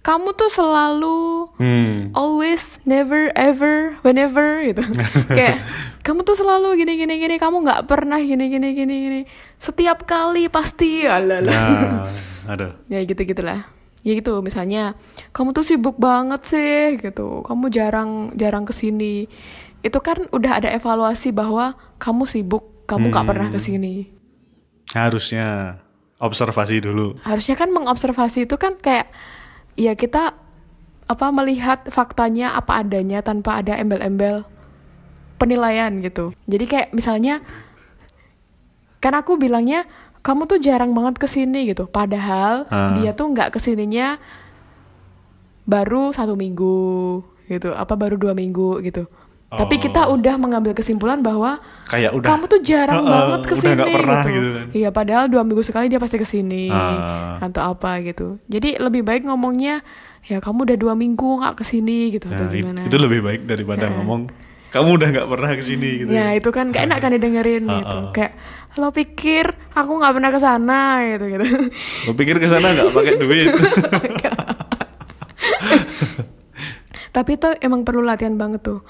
[0.00, 2.14] kamu tuh selalu Hmm.
[2.14, 4.80] always, never, ever, whenever gitu.
[5.36, 5.60] Kayak
[6.00, 9.20] kamu tuh selalu gini gini gini, kamu nggak pernah gini gini gini gini.
[9.58, 11.50] Setiap kali pasti alala.
[11.50, 12.08] Nah,
[12.46, 12.72] aduh.
[12.86, 13.66] Ya gitu gitulah.
[14.06, 14.94] Ya gitu misalnya
[15.34, 17.42] kamu tuh sibuk banget sih gitu.
[17.42, 19.26] Kamu jarang jarang ke sini.
[19.82, 24.10] Itu kan udah ada evaluasi bahwa kamu sibuk, kamu nggak pernah ke sini.
[24.94, 25.78] Harusnya
[26.22, 27.18] observasi dulu.
[27.22, 29.10] Harusnya kan mengobservasi itu kan kayak
[29.76, 30.32] ya kita
[31.06, 34.42] apa melihat faktanya apa adanya tanpa ada embel-embel
[35.38, 36.34] penilaian gitu.
[36.50, 37.44] Jadi kayak misalnya
[38.98, 39.86] kan aku bilangnya
[40.26, 41.86] kamu tuh jarang banget ke sini gitu.
[41.86, 42.90] Padahal Ah.
[42.92, 44.18] dia tuh nggak ke sininya
[45.62, 47.70] baru satu minggu gitu.
[47.72, 49.06] Apa baru dua minggu gitu.
[49.46, 52.28] Tapi kita udah mengambil kesimpulan bahwa Kayak udah.
[52.28, 54.34] kamu tuh jarang Heeh, banget udah ke sini nggak pernah gitu.
[54.34, 54.66] gitu kan.
[54.74, 57.38] Iya, padahal dua minggu sekali dia pasti ke sini Ah.
[57.40, 58.42] atau apa gitu.
[58.44, 59.86] Jadi lebih baik ngomongnya
[60.26, 62.80] ya kamu udah dua minggu nggak ke sini gitu atau Nah, it- gimana?
[62.82, 64.26] itu lebih baik daripada ngomong
[64.66, 66.10] kamu udah nggak pernah ke sini gitu.
[66.10, 67.98] Ya itu kan gak enak kan didengerin gitu.
[68.12, 68.34] Kayak
[68.76, 71.46] lo pikir aku nggak pernah ke sana gitu gitu.
[72.08, 73.48] Lo pikir ke sana nggak pakai duit?
[77.16, 78.84] Tapi itu emang perlu latihan banget tuh.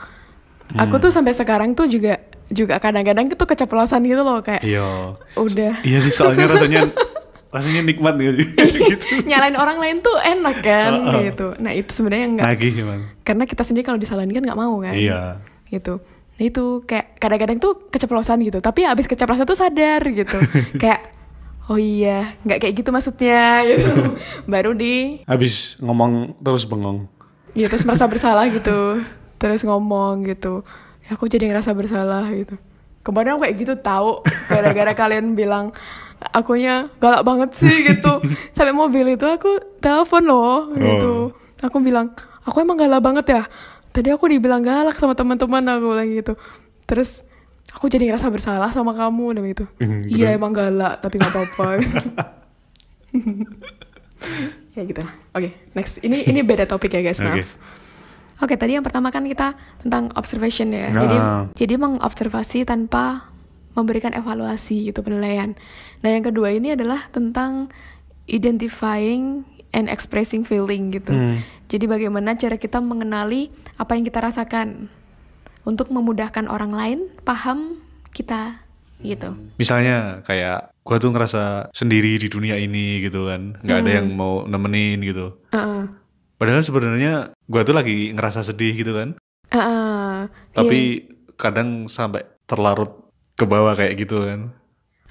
[0.74, 2.18] Aku tuh sampai sekarang tuh juga
[2.50, 5.14] juga kadang-kadang tuh keceplosan gitu loh kayak iya.
[5.34, 6.90] udah Iya sih soalnya rasanya
[7.50, 8.42] rasanya nikmat gitu.
[8.90, 9.06] gitu.
[9.26, 11.54] nyalain orang lain tuh enak kan gitu.
[11.62, 13.02] Nah itu sebenarnya enggak Nagih emang.
[13.22, 14.94] karena kita sendiri kalau disalahin kan nggak mau kan.
[14.94, 15.38] Iya.
[15.70, 16.02] Gitu.
[16.36, 18.58] Nah itu kayak kadang-kadang tuh keceplosan gitu.
[18.60, 20.36] Tapi abis keceplosan tuh sadar gitu.
[20.82, 21.12] kayak
[21.66, 23.90] oh iya nggak kayak gitu maksudnya gitu.
[24.52, 27.08] Baru di Habis ngomong terus bengong.
[27.56, 29.00] ya terus merasa bersalah gitu.
[29.40, 30.62] Terus ngomong gitu.
[31.08, 32.56] Ya aku jadi ngerasa bersalah gitu.
[33.06, 35.70] Kemarin aku kayak gitu tahu gara-gara kalian bilang
[36.34, 38.18] akunya galak banget sih gitu.
[38.50, 41.30] Sampai mobil itu aku telepon loh gitu.
[41.62, 43.42] Aku bilang aku emang galak banget ya?
[43.94, 46.34] Tadi aku dibilang galak sama teman-teman aku bilang gitu
[46.86, 47.26] terus
[47.74, 51.68] aku jadi ngerasa bersalah sama kamu dan gitu Hmm, iya emang galak tapi nggak apa-apa
[54.76, 55.02] ya gitu
[55.34, 57.44] oke next ini ini beda topik ya guys maaf Oke.
[58.36, 60.92] Oke, tadi yang pertama kan kita tentang observation ya.
[60.92, 61.00] Nah.
[61.00, 61.16] Jadi
[61.56, 63.32] jadi mengobservasi tanpa
[63.72, 65.56] memberikan evaluasi gitu penilaian.
[66.04, 67.72] Nah, yang kedua ini adalah tentang
[68.28, 71.16] identifying and expressing feeling gitu.
[71.16, 71.40] Hmm.
[71.72, 73.48] Jadi bagaimana cara kita mengenali
[73.80, 74.92] apa yang kita rasakan
[75.66, 77.82] untuk memudahkan orang lain paham
[78.14, 78.62] kita
[79.02, 79.36] gitu.
[79.60, 83.58] Misalnya kayak gua tuh ngerasa sendiri di dunia ini gitu kan.
[83.60, 85.36] nggak ada yang mau nemenin gitu.
[85.52, 85.90] Heeh.
[86.38, 89.18] Padahal sebenarnya gua tuh lagi ngerasa sedih gitu kan.
[89.52, 90.30] Heeh.
[90.54, 90.78] Tapi
[91.36, 94.54] kadang sampai terlarut ke bawah kayak gitu kan.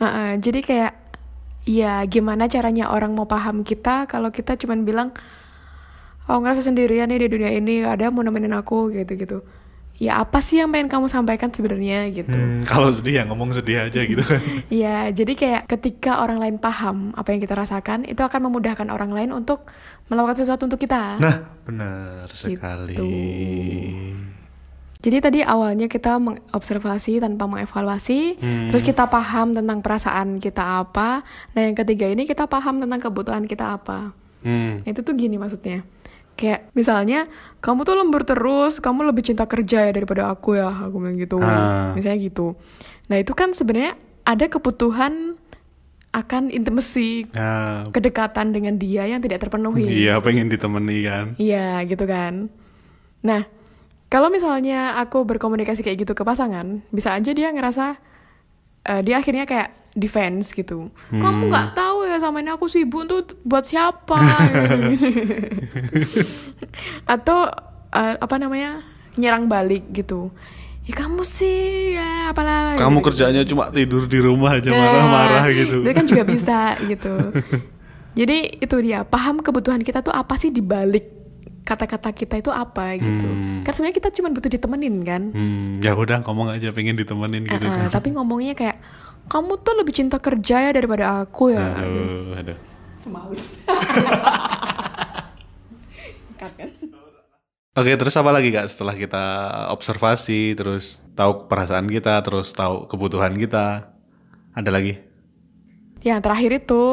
[0.02, 0.94] Heeh, jadi kayak
[1.66, 5.10] ya gimana caranya orang mau paham kita kalau kita cuman bilang
[6.30, 9.38] oh ngerasa sendirian nih di dunia ini ada yang mau nemenin aku gitu gitu
[9.96, 13.88] ya apa sih yang pengen kamu sampaikan sebenarnya gitu Hmm, kalau sedih ya ngomong sedih
[13.88, 14.44] aja gitu kan.
[14.84, 19.16] ya jadi kayak ketika orang lain paham apa yang kita rasakan itu akan memudahkan orang
[19.16, 19.72] lain untuk
[20.12, 22.92] melakukan sesuatu untuk kita Nah, benar sekali.
[22.92, 23.08] Gitu.
[25.06, 28.42] Jadi tadi awalnya kita mengobservasi tanpa mengevaluasi,
[28.74, 31.22] terus kita paham tentang perasaan kita apa.
[31.54, 34.18] Nah yang ketiga ini kita paham tentang kebutuhan kita apa.
[34.42, 34.82] Hmm.
[34.82, 35.86] Itu tuh gini maksudnya.
[36.36, 37.32] Kayak misalnya
[37.64, 41.40] kamu tuh lembur terus, kamu lebih cinta kerja ya daripada aku ya, aku bilang gitu.
[41.40, 41.96] Ah.
[41.96, 42.60] Misalnya gitu.
[43.08, 43.96] Nah itu kan sebenarnya
[44.28, 45.40] ada kebutuhan
[46.16, 49.84] akan intimacy, Nah, kedekatan dengan dia yang tidak terpenuhi.
[50.08, 51.26] iya pengen ditemani kan.
[51.36, 52.48] Iya gitu kan.
[53.20, 53.44] Nah
[54.08, 58.00] kalau misalnya aku berkomunikasi kayak gitu ke pasangan, bisa aja dia ngerasa
[58.88, 60.88] eh, dia akhirnya kayak defense gitu.
[61.12, 61.85] Kamu nggak tahu
[62.16, 64.16] ya sama ini aku sibuk tuh buat siapa?
[67.14, 67.52] Atau
[67.92, 68.82] eh, apa namanya
[69.20, 70.32] nyerang balik gitu.
[70.86, 72.78] Ya kamu sih ya apalah.
[72.78, 73.06] Kamu gitu.
[73.12, 75.82] kerjanya cuma tidur di rumah aja Nah, marah-marah gitu.
[75.82, 76.60] Itu kan juga bisa
[76.92, 77.14] gitu.
[78.16, 81.12] Jadi itu dia paham kebutuhan kita tuh apa sih di balik
[81.66, 83.28] kata-kata kita itu apa gitu.
[83.66, 85.34] Kan sebenarnya kita cuma butuh ditemenin kan.
[85.34, 87.66] Hmm, ya udah ngomong aja pengen ditemenin gitu.
[87.66, 88.78] Ah, ah, tapi ngomongnya kayak
[89.26, 91.74] kamu tuh lebih cinta kerja ya daripada aku ya.
[91.76, 92.58] Aduh, aduh.
[96.36, 96.70] Kan?
[97.76, 99.24] Oke, terus apa lagi kak setelah kita
[99.74, 103.92] observasi, terus tahu perasaan kita, terus tahu kebutuhan kita,
[104.56, 105.02] ada lagi?
[106.06, 106.84] Yang terakhir itu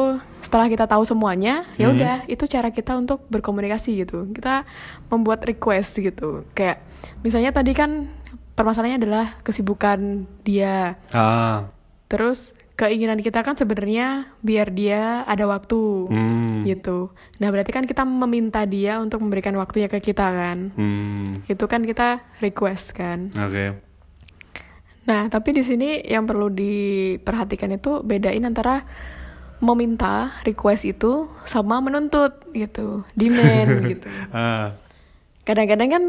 [0.41, 4.25] setelah kita tahu semuanya, ya udah itu cara kita untuk berkomunikasi gitu.
[4.33, 4.65] Kita
[5.13, 6.49] membuat request gitu.
[6.57, 6.81] Kayak
[7.21, 8.09] misalnya tadi kan
[8.57, 10.97] permasalahannya adalah kesibukan dia.
[11.13, 11.69] Ah,
[12.13, 17.09] Terus keinginan kita kan sebenarnya biar dia ada waktu hmm, gitu.
[17.41, 20.69] Nah, berarti kan kita meminta dia untuk memberikan waktunya ke kita kan.
[20.77, 23.33] hmm, Itu kan kita request kan.
[23.33, 23.81] oke,
[25.03, 28.85] Nah, tapi di sini yang perlu diperhatikan itu bedain antara
[29.57, 34.07] meminta request itu sama menuntut gitu, demand gitu.
[34.29, 34.75] ah,
[35.43, 36.03] Kadang-kadang kan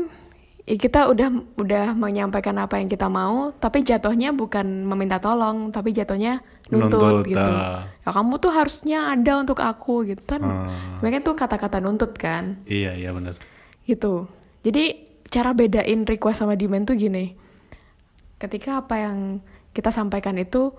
[0.64, 1.28] kita udah
[1.60, 6.40] udah menyampaikan apa yang kita mau, tapi jatuhnya bukan meminta tolong, tapi jatuhnya
[6.72, 7.52] nuntut, Nuntut, gitu.
[7.52, 7.84] ah.
[8.00, 10.40] Ya kamu tuh harusnya ada untuk aku gitu kan.
[10.40, 10.72] Ah.
[10.96, 13.36] Sebenarnya tuh kata-kata nuntut kan iya iya benar.
[13.84, 14.24] gitu.
[14.64, 17.36] Jadi cara bedain request sama demand tuh gini.
[18.40, 19.44] Ketika apa yang
[19.76, 20.72] kita sampaikan itu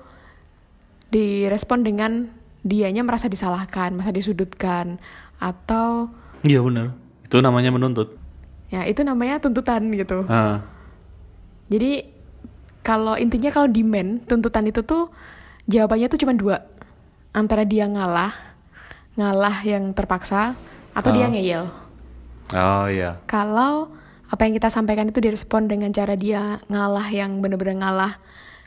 [1.13, 2.34] direspon dengan
[2.65, 4.98] dianya merasa disalahkan, merasa disudutkan
[5.38, 6.10] atau
[6.41, 6.98] Iya benar.
[7.21, 8.24] Itu namanya menuntut.
[8.69, 10.25] Ya itu namanya tuntutan gitu.
[10.25, 10.62] Ah,
[11.65, 12.06] Jadi
[12.86, 15.10] kalau intinya kalau demand, tuntutan itu tuh
[15.65, 16.62] jawabannya tuh cuma dua.
[17.34, 18.32] Antara dia ngalah,
[19.17, 20.54] ngalah yang terpaksa
[20.93, 21.32] atau dia Ah.
[21.34, 21.63] ngeyel.
[22.54, 23.17] oh iya.
[23.25, 23.89] Kalau
[24.25, 28.17] apa yang kita sampaikan itu direspon dengan cara dia ngalah yang bener-bener ngalah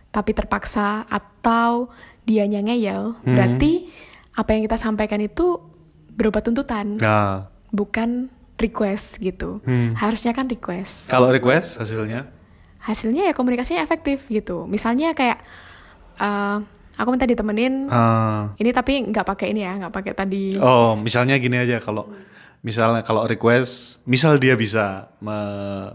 [0.09, 1.93] tapi terpaksa atau
[2.25, 3.87] dianya ngeyel, berarti
[4.35, 5.59] apa yang kita sampaikan itu
[6.13, 9.63] berupa tuntutan, Nah, bukan request gitu.
[9.95, 11.09] Harusnya kan request.
[11.09, 12.27] kalau request hasilnya
[12.79, 14.63] Hasilnya ya komunikasinya efektif gitu.
[14.65, 15.43] Misalnya kayak
[16.17, 16.57] eh,
[16.95, 20.59] aku minta ditemenin ah, ini tapi nggak pakai ini ya, nggak pakai tadi.
[20.59, 22.11] Oh, misalnya gini aja kalau
[22.59, 25.95] misalnya kalau request, misal dia bisa me-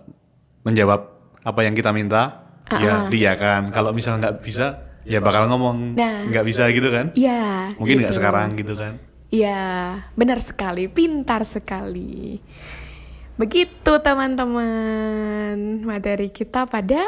[0.64, 1.08] menjawab
[1.44, 3.72] apa yang kita minta, ya dia kan.
[3.72, 6.24] Kalau misal nggak bisa, ya bakal ngomong Nah.
[6.32, 7.12] nggak bisa gitu kan?
[7.16, 7.76] Iya.
[7.76, 8.20] Mungkin nggak gitu.
[8.24, 8.96] sekarang gitu kan?
[9.34, 12.38] Iya, benar sekali, pintar sekali.
[13.34, 17.02] Begitu teman-teman materi kita pada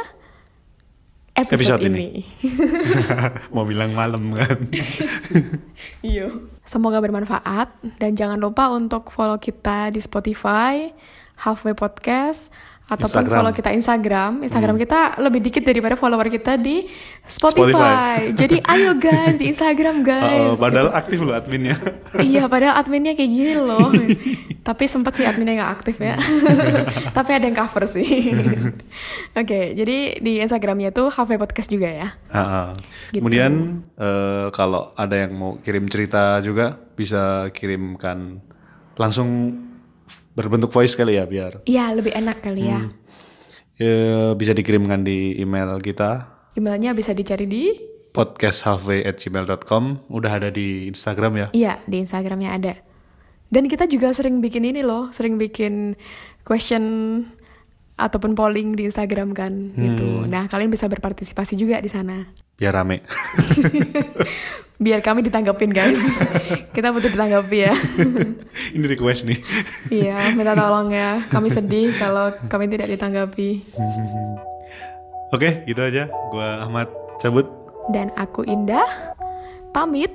[1.37, 2.25] episode, Episode ini.
[2.25, 2.57] ini.
[3.53, 4.57] Mau bilang malam kan?
[6.01, 6.33] Iya.
[6.65, 7.69] Semoga bermanfaat
[8.01, 10.89] dan jangan lupa untuk follow kita di Spotify,
[11.37, 12.49] Halfway Podcast,
[12.85, 13.33] ataupun Instagram.
[13.33, 13.37] Hmm.
[13.41, 14.31] follow kita Instagram.
[14.45, 16.85] Instagram kita lebih dikit daripada follower kita di
[17.25, 17.73] Spotify.
[17.73, 18.17] Spotify.
[18.45, 20.53] Jadi ayo guys di Instagram guys.
[20.53, 21.73] Oh, padahal aktif loh adminnya.
[22.21, 23.89] iya, padahal adminnya kayak gini loh.
[24.61, 26.13] Tapi sempat sih adminnya nggak aktif ya.
[27.09, 28.29] Tapi ada yang cover sih.
[29.33, 32.13] Oke, jadi di Instagramnya tuh Halfway Podcast juga ya.
[32.29, 32.67] Ah, ah.
[33.09, 33.25] Gitu.
[33.25, 38.45] Kemudian eh, kalau ada yang mau kirim cerita juga bisa kirimkan
[38.93, 39.64] langsung
[40.35, 42.79] berbentuk voice kali ya biar Iya, lebih enak kali ya.
[43.79, 47.63] eh, bisa dikirimkan di email kita Emailnya bisa dicari di
[48.15, 51.47] podcasthalfway@gmail.com udah ada di Instagram ya.
[51.51, 52.73] Iya, di Instagramnya ada.
[53.51, 55.99] Dan kita juga sering bikin ini loh, sering bikin
[56.47, 56.83] question
[57.95, 60.27] ataupun polling di Instagram kan, gitu.
[60.27, 62.27] Nah, kalian bisa berpartisipasi juga di sana.
[62.55, 63.03] Biar rame.
[64.83, 65.99] Biar kami ditanggapin, guys.
[66.75, 67.75] kita butuh ditanggapi ya.
[68.75, 69.39] Ini request nih.
[69.91, 71.23] iya, minta tolong ya.
[71.31, 73.63] Kami sedih kalau kami tidak ditanggapi.
[75.35, 76.11] Oke, gitu aja.
[76.31, 76.91] Gua Ahmad
[77.23, 77.47] cabut.
[77.91, 78.87] Dan aku Indah,
[79.71, 80.11] pamit.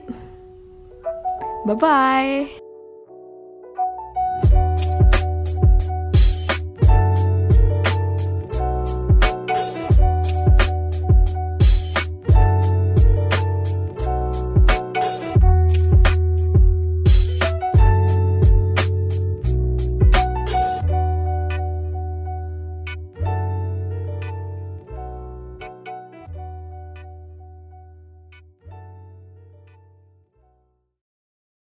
[1.64, 2.69] Bye-bye.